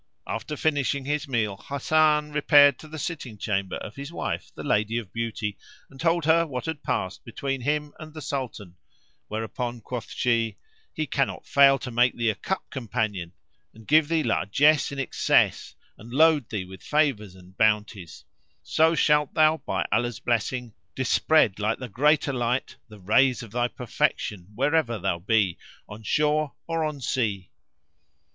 After 0.25 0.57
finishing 0.57 1.05
his 1.05 1.27
meal 1.27 1.63
Hasan 1.69 2.31
repaired 2.31 2.79
to 2.79 2.87
the 2.87 2.97
sitting 2.97 3.37
chamber 3.37 3.75
of 3.75 3.97
his 3.97 4.11
wife, 4.11 4.51
the 4.55 4.63
Lady 4.63 4.97
of 4.97 5.13
Beauty, 5.13 5.59
and 5.91 5.99
told 5.99 6.25
her 6.25 6.43
what 6.47 6.65
had 6.65 6.81
past 6.81 7.23
between 7.23 7.61
him 7.61 7.93
and 7.99 8.11
the 8.11 8.19
Sultan; 8.23 8.77
whereupon 9.27 9.79
quoth 9.79 10.09
she, 10.09 10.57
"He 10.91 11.05
cannot 11.05 11.45
fail 11.45 11.77
to 11.77 11.91
make 11.91 12.17
thee 12.17 12.31
a 12.31 12.33
cup 12.33 12.67
companion 12.71 13.33
and 13.75 13.85
give 13.87 14.07
thee 14.07 14.23
largess 14.23 14.91
in 14.91 14.97
excess 14.97 15.75
and 15.99 16.11
load 16.11 16.49
thee 16.49 16.65
with 16.65 16.81
favours 16.81 17.35
and 17.35 17.55
bounties; 17.55 18.25
so 18.63 18.95
shalt 18.95 19.35
thou, 19.35 19.57
by 19.57 19.85
Allah's 19.91 20.19
blessing, 20.19 20.73
dispread, 20.95 21.59
like 21.59 21.77
the 21.77 21.87
greater 21.87 22.33
light, 22.33 22.75
the 22.89 22.99
rays 22.99 23.43
of 23.43 23.51
thy 23.51 23.67
perfection 23.67 24.47
wherever 24.55 24.97
thou 24.97 25.19
be, 25.19 25.59
on 25.87 26.01
shore 26.01 26.53
or 26.65 26.83
on 26.85 27.01
sea." 27.01 27.51